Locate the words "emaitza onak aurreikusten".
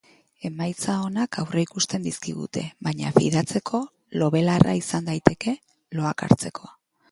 0.47-2.07